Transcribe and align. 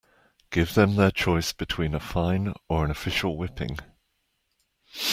Give 0.49 0.73
them 0.73 0.95
their 0.95 1.11
choice 1.11 1.53
between 1.53 1.93
a 1.93 1.99
fine 1.99 2.55
or 2.67 2.83
an 2.83 2.89
official 2.89 3.37
whipping. 3.37 3.77